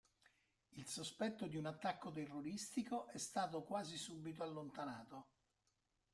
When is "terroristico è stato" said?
2.11-3.61